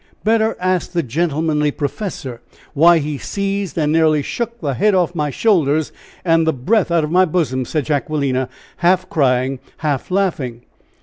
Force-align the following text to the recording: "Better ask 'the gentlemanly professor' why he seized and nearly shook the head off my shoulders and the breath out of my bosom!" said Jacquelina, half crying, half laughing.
"Better 0.23 0.57
ask 0.59 0.93
'the 0.93 1.03
gentlemanly 1.03 1.69
professor' 1.69 2.41
why 2.73 2.97
he 2.97 3.19
seized 3.19 3.77
and 3.77 3.91
nearly 3.91 4.23
shook 4.23 4.59
the 4.59 4.73
head 4.73 4.95
off 4.95 5.13
my 5.13 5.29
shoulders 5.29 5.91
and 6.25 6.47
the 6.47 6.53
breath 6.53 6.89
out 6.89 7.03
of 7.03 7.11
my 7.11 7.23
bosom!" 7.23 7.65
said 7.65 7.85
Jacquelina, 7.85 8.49
half 8.77 9.07
crying, 9.11 9.59
half 9.77 10.09
laughing. 10.09 10.63